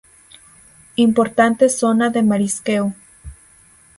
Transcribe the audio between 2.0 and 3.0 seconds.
de marisqueo.